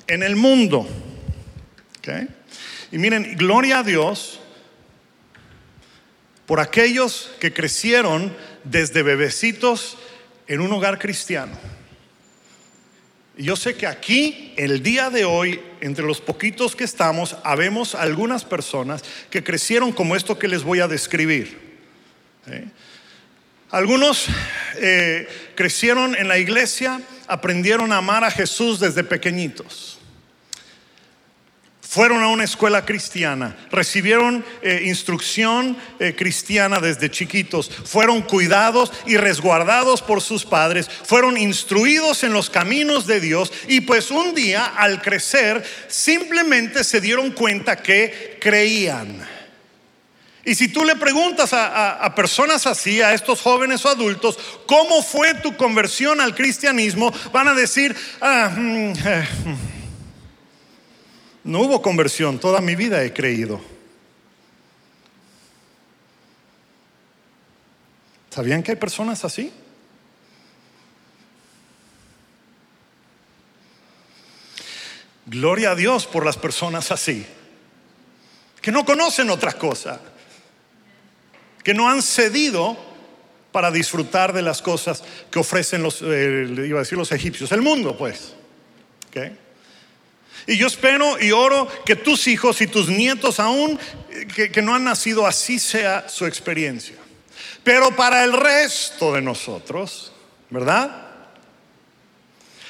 [0.06, 0.86] en el mundo.
[2.90, 4.38] Y miren, gloria a Dios
[6.46, 9.98] por aquellos que crecieron desde bebecitos
[10.46, 11.52] en un hogar cristiano.
[13.36, 18.44] Yo sé que aquí, el día de hoy, entre los poquitos que estamos, habemos algunas
[18.44, 21.58] personas que crecieron como esto que les voy a describir.
[23.70, 24.26] Algunos
[24.76, 30.01] eh, crecieron en la iglesia, aprendieron a amar a Jesús desde pequeñitos
[31.92, 39.18] fueron a una escuela cristiana, recibieron eh, instrucción eh, cristiana desde chiquitos, fueron cuidados y
[39.18, 44.64] resguardados por sus padres, fueron instruidos en los caminos de Dios y pues un día
[44.64, 49.28] al crecer simplemente se dieron cuenta que creían.
[50.46, 55.34] Y si tú le preguntas a, personas así, a estos jóvenes o adultos, ¿cómo fue
[55.34, 57.12] tu conversión al cristianismo?
[57.34, 59.81] Van a decir, ah, mm, eh, mm".
[61.44, 63.60] No hubo conversión, toda mi vida he creído.
[68.30, 69.52] ¿Sabían que hay personas así?
[75.26, 77.26] Gloria a Dios por las personas así,
[78.60, 80.00] que no conocen otra cosa,
[81.62, 82.76] que no han cedido
[83.52, 87.62] para disfrutar de las cosas que ofrecen los, eh, iba a decir los egipcios, el
[87.62, 88.34] mundo, pues.
[89.08, 89.41] ¿Okay?
[90.46, 93.78] Y yo espero y oro que tus hijos y tus nietos aún
[94.34, 96.96] que, que, no han nacido así sea su experiencia.
[97.62, 100.12] Pero para el resto de nosotros,
[100.50, 101.02] ¿verdad?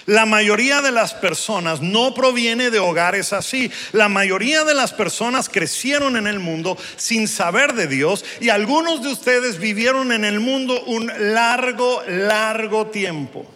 [0.07, 3.71] La mayoría de las personas no proviene de hogares así.
[3.93, 9.03] La mayoría de las personas crecieron en el mundo sin saber de Dios y algunos
[9.03, 13.47] de ustedes vivieron en el mundo un largo, largo tiempo.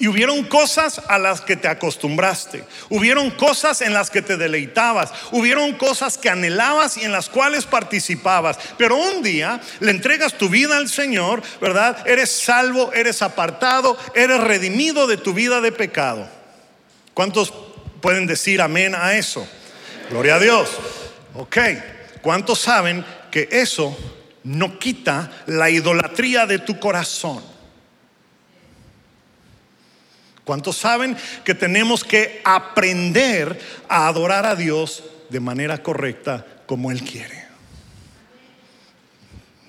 [0.00, 2.64] Y hubieron cosas a las que te acostumbraste.
[2.88, 5.12] Hubieron cosas en las que te deleitabas.
[5.30, 8.58] Hubieron cosas que anhelabas y en las cuales participabas.
[8.78, 11.98] Pero un día le entregas tu vida al Señor, ¿verdad?
[12.08, 16.26] Eres salvo, eres apartado, eres redimido de tu vida de pecado.
[17.12, 17.52] ¿Cuántos
[18.00, 19.46] pueden decir amén a eso?
[20.08, 20.70] Gloria a Dios.
[21.34, 21.58] Ok.
[22.22, 23.94] ¿Cuántos saben que eso
[24.44, 27.49] no quita la idolatría de tu corazón?
[30.44, 37.02] ¿Cuántos saben que tenemos que aprender a adorar a Dios de manera correcta como Él
[37.02, 37.46] quiere.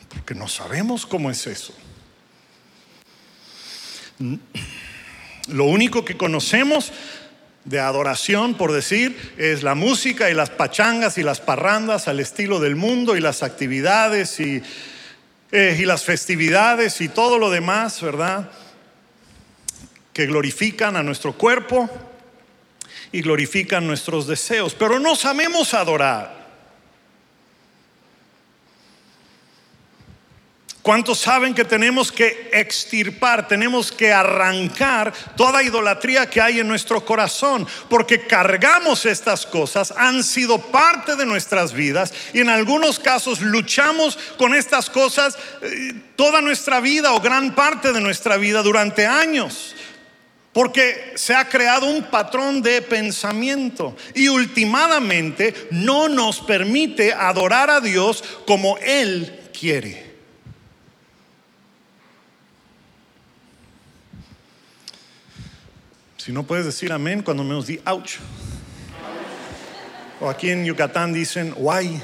[0.09, 1.73] Porque no sabemos cómo es eso.
[5.47, 6.91] Lo único que conocemos
[7.63, 12.59] de adoración, por decir, es la música y las pachangas y las parrandas al estilo
[12.59, 14.61] del mundo y las actividades y,
[15.51, 18.49] eh, las festividades y todo lo demás, ¿verdad?
[20.21, 21.89] Que glorifican a nuestro cuerpo
[23.11, 26.41] y glorifican nuestros deseos, pero no sabemos adorar.
[30.83, 37.03] ¿Cuántos saben que tenemos que extirpar, tenemos que arrancar toda idolatría que hay en nuestro
[37.03, 37.67] corazón?
[37.89, 44.19] Porque cargamos estas cosas, han sido parte de nuestras vidas y en algunos casos luchamos
[44.37, 49.75] con estas cosas eh, toda nuestra vida o gran parte de nuestra vida durante años.
[50.53, 57.79] Porque se ha creado un patrón de pensamiento y últimamente no nos permite adorar a
[57.79, 60.11] Dios como Él quiere.
[66.17, 68.17] Si no puedes decir amén cuando menos di ouch.
[70.19, 71.99] O aquí en Yucatán dicen why.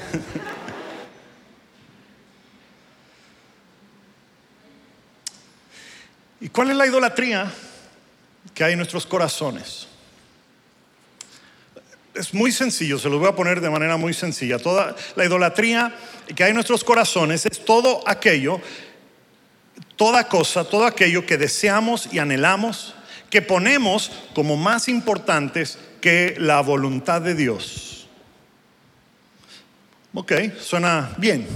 [6.40, 7.52] ¿Y cuál es la idolatría
[8.58, 9.86] que hay en nuestros corazones?
[12.12, 14.58] Es muy sencillo, se lo voy a poner de manera muy sencilla.
[14.58, 15.94] Toda la idolatría
[16.34, 18.60] que hay en nuestros corazones es todo aquello,
[19.94, 22.96] toda cosa, todo aquello que deseamos y anhelamos
[23.30, 28.08] que ponemos como más importantes que la voluntad de Dios.
[30.14, 31.46] Ok, suena bien.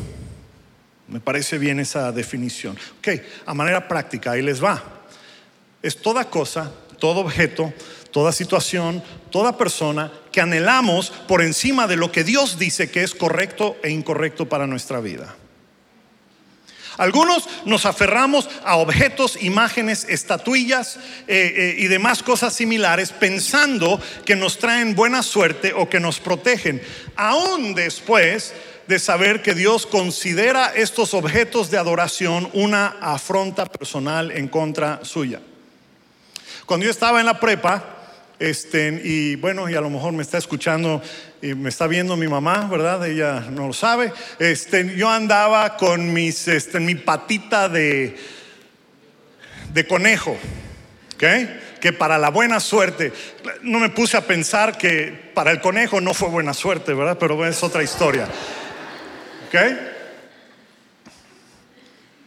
[1.08, 2.78] Me parece bien esa definición.
[2.98, 3.08] Ok,
[3.44, 4.80] a manera práctica, ahí les va.
[5.82, 6.70] Es toda cosa,
[7.02, 7.74] todo objeto,
[8.12, 13.12] toda situación, toda persona que anhelamos por encima de lo que Dios dice que es
[13.12, 15.34] correcto e incorrecto para nuestra vida.
[16.98, 20.94] Algunos nos aferramos a objetos, imágenes, estatuillas
[21.26, 26.20] eh, eh, y demás cosas similares pensando que nos traen buena suerte o que nos
[26.20, 26.80] protegen,
[27.16, 28.54] aún después
[28.86, 35.40] de saber que Dios considera estos objetos de adoración una afronta personal en contra suya.
[36.66, 37.84] Cuando yo estaba en la prepa,
[38.38, 41.00] este, y bueno, y a lo mejor me está escuchando
[41.40, 43.06] y me está viendo mi mamá, ¿verdad?
[43.06, 44.12] Ella no lo sabe.
[44.38, 48.16] Este, yo andaba con mis, este, mi patita de,
[49.72, 50.36] de conejo,
[51.14, 51.24] ¿ok?
[51.80, 53.12] Que para la buena suerte,
[53.62, 57.18] no me puse a pensar que para el conejo no fue buena suerte, ¿verdad?
[57.18, 58.26] Pero es otra historia,
[59.48, 59.56] ¿ok?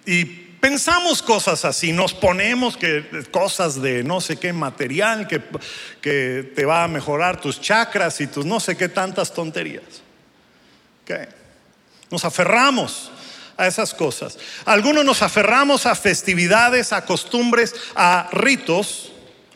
[0.05, 5.39] Y Pensamos cosas así, nos ponemos que cosas de no sé qué material que,
[6.01, 9.83] que te va a mejorar tus chakras y tus no sé qué tantas tonterías.
[12.09, 13.11] Nos aferramos
[13.55, 14.39] a esas cosas.
[14.65, 19.11] Algunos nos aferramos a festividades, a costumbres, a ritos,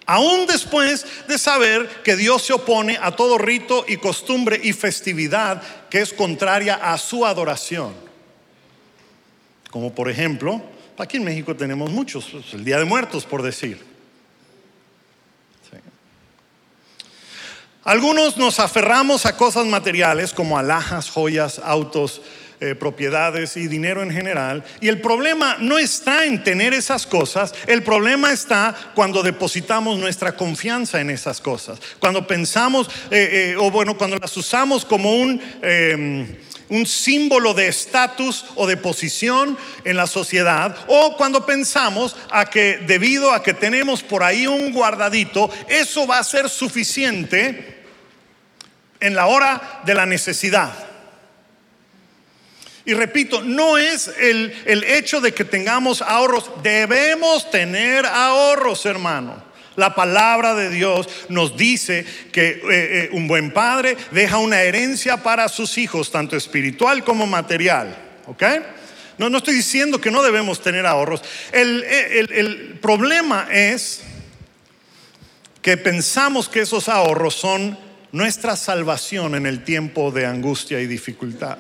[0.06, 5.64] aún después de saber que Dios se opone a todo rito y costumbre y festividad
[5.90, 7.96] que es contraria a su adoración.
[9.72, 13.88] Como por ejemplo, Aquí en México tenemos muchos, pues, el Día de Muertos, por decir.
[17.86, 22.22] Algunos nos aferramos a cosas materiales como alhajas, joyas, autos,
[22.60, 24.66] eh, propiedades y dinero en general.
[24.82, 30.36] Y el problema no está en tener esas cosas, el problema está cuando depositamos nuestra
[30.36, 31.80] confianza en esas cosas.
[32.00, 36.28] Cuando pensamos, eh, eh, o bueno, cuando las usamos como un em,
[36.70, 42.78] un símbolo de estatus o de posición en la sociedad, o cuando pensamos a que
[42.78, 47.84] debido a que tenemos por ahí un guardadito, eso va a ser suficiente
[49.00, 50.72] en la hora de la necesidad.
[52.86, 59.49] Y repito, no es el, el hecho de que tengamos ahorros, debemos tener ahorros, hermano.
[59.76, 65.18] La palabra de Dios nos dice que eh, eh, un buen padre deja una herencia
[65.18, 67.96] para sus hijos, tanto espiritual como material.
[68.28, 68.44] ¿Ok?
[69.18, 71.22] No, no estoy diciendo que no debemos tener ahorros.
[71.52, 74.02] el, el problema es
[75.62, 77.78] que pensamos que esos ahorros son
[78.12, 81.58] nuestra salvación en el tiempo de angustia y dificultad.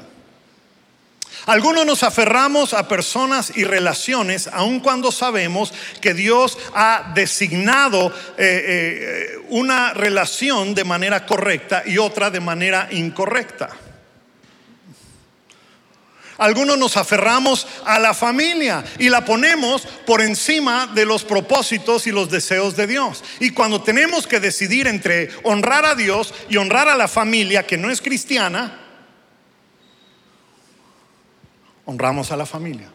[1.45, 8.37] Algunos nos aferramos a personas y relaciones aun cuando sabemos que Dios ha designado eh,
[8.37, 13.69] eh, una relación de manera correcta y otra de manera incorrecta.
[16.39, 22.11] Algunos nos aferramos a la familia y la ponemos por encima de los propósitos y
[22.11, 23.23] los deseos de Dios.
[23.41, 27.77] Y cuando tenemos que decidir entre honrar a Dios y honrar a la familia que
[27.77, 28.88] no es cristiana,
[31.89, 32.87] honramos a la familia.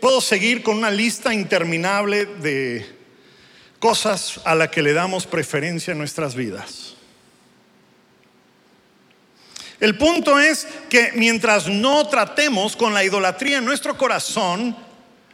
[0.00, 2.86] Puedo seguir con una lista interminable de
[3.80, 6.94] cosas a las que le damos preferencia en nuestras vidas.
[9.80, 14.76] El punto es que mientras no tratemos con la idolatría en nuestro corazón,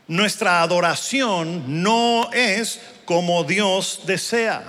[0.08, 4.62] nuestra adoración no es como Dios desea.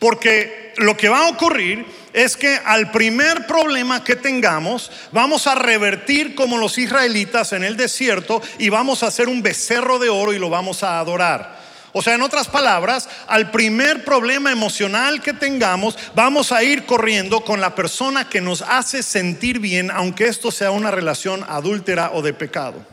[0.00, 5.54] Porque lo que va a ocurrir es que al primer problema que tengamos, vamos a
[5.54, 10.32] revertir como los israelitas en el desierto y vamos a hacer un becerro de oro
[10.32, 11.60] y lo vamos a adorar.
[11.92, 17.44] O sea, en otras palabras, al primer problema emocional que tengamos, vamos a ir corriendo
[17.44, 22.22] con la persona que nos hace sentir bien, aunque esto sea una relación adúltera o
[22.22, 22.86] de pecado,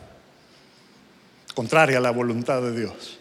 [1.54, 3.17] contraria a la voluntad de Dios.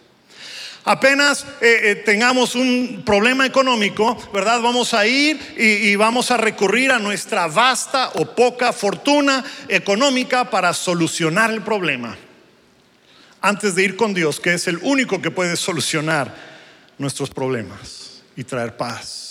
[0.89, 4.61] Apenas eh, eh, tengamos un problema económico, ¿verdad?
[4.61, 10.49] Vamos a ir y, y vamos a recurrir a nuestra vasta o poca fortuna económica
[10.49, 12.17] para solucionar el problema
[13.41, 16.33] antes de ir con Dios, que es el único que puede solucionar
[16.97, 19.26] nuestros problemas y traer paz.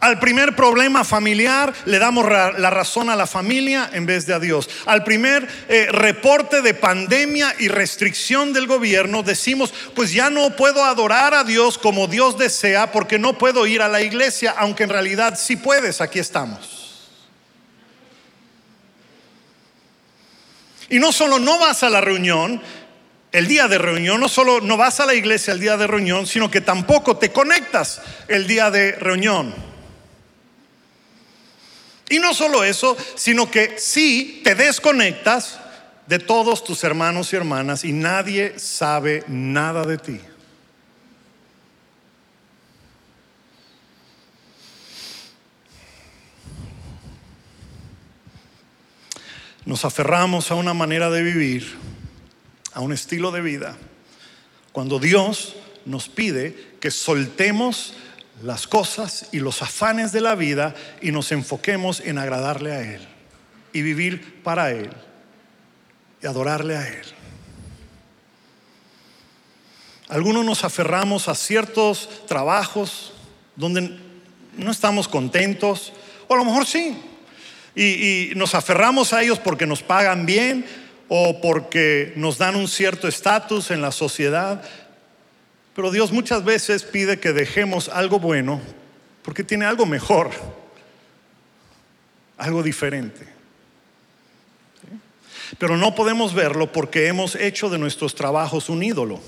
[0.00, 4.40] Al primer problema familiar le damos la razón a la familia en vez de a
[4.40, 4.68] Dios.
[4.86, 10.82] Al primer eh, reporte de pandemia y restricción del gobierno decimos, pues ya no puedo
[10.84, 14.88] adorar a Dios como Dios desea porque no puedo ir a la iglesia, aunque en
[14.88, 16.80] realidad sí puedes, aquí estamos.
[20.88, 22.62] Y no solo no vas a la reunión,
[23.32, 26.26] el día de reunión, no solo no vas a la iglesia el día de reunión,
[26.26, 29.69] sino que tampoco te conectas el día de reunión.
[32.10, 35.58] Y no solo eso, sino que sí te desconectas
[36.06, 40.20] de todos tus hermanos y hermanas y nadie sabe nada de ti.
[49.70, 51.76] nos aferramos a una manera de vivir,
[52.72, 53.76] a un estilo de vida,
[54.72, 55.54] cuando Dios
[55.84, 57.94] nos pide que soltemos
[58.42, 63.06] las cosas y los afanes de la vida y nos enfoquemos en agradarle a Él
[63.72, 64.90] y vivir para Él
[66.22, 67.06] y adorarle a Él.
[70.08, 73.12] Algunos nos aferramos a ciertos trabajos
[73.54, 73.96] donde
[74.56, 75.92] no estamos contentos,
[76.26, 76.96] o a lo mejor sí,
[77.76, 80.66] y, nos aferramos a ellos porque nos pagan bien
[81.08, 84.62] o porque nos dan un cierto estatus en la sociedad.
[85.80, 88.60] Pero Dios muchas veces pide que dejemos algo bueno
[89.22, 90.30] porque tiene algo mejor,
[92.36, 93.26] algo diferente.
[95.56, 99.20] Pero no podemos verlo porque hemos hecho de nuestros trabajos un ídolo,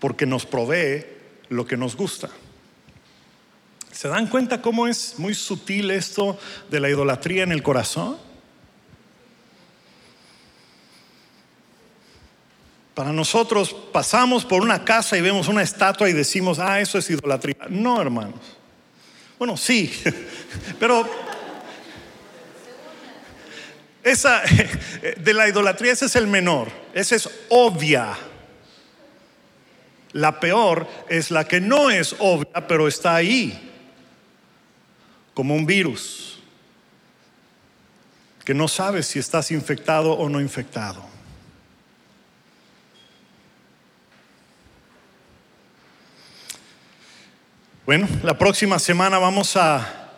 [0.00, 1.06] porque nos provee
[1.50, 2.28] lo que nos gusta.
[3.92, 6.36] ¿Se dan cuenta cómo es muy sutil esto
[6.68, 8.16] de la idolatría en el corazón?
[13.00, 17.08] Para nosotros pasamos por una casa y vemos una estatua y decimos, ah, eso es
[17.08, 17.56] idolatría.
[17.70, 18.58] No, hermanos.
[19.38, 19.90] Bueno, sí,
[20.78, 21.08] pero
[24.02, 24.42] esa
[25.16, 28.18] de la idolatría ese es el menor, esa es obvia.
[30.12, 33.72] La peor es la que no es obvia, pero está ahí
[35.32, 36.38] como un virus,
[38.44, 41.09] que no sabes si estás infectado o no infectado.
[47.90, 50.12] Bueno, la próxima semana vamos a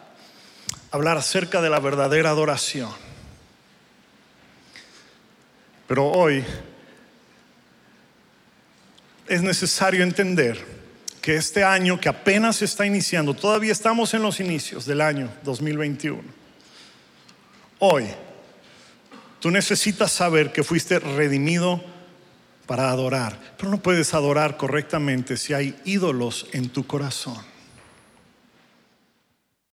[0.91, 2.91] hablar acerca de la verdadera adoración.
[5.89, 6.45] Pero hoy
[9.27, 10.63] es necesario entender
[11.23, 16.23] que este año que apenas está iniciando, todavía estamos en los inicios del año 2021,
[17.79, 18.05] hoy
[19.41, 21.83] tú necesitas saber que fuiste redimido
[22.67, 27.52] para adorar, pero no puedes adorar correctamente si hay ídolos en tu corazón.